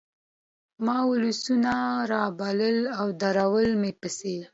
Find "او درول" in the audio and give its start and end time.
2.99-3.69